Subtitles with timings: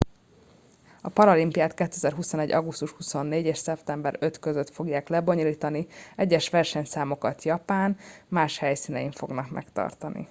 [1.01, 2.51] a paralimpiát 2021.
[2.51, 3.45] augusztus 24.
[3.45, 4.39] és szeptember 5.
[4.39, 10.19] között fogják lebonyolítani egyes versenyszámokat japán más helyszínein fognak megtartani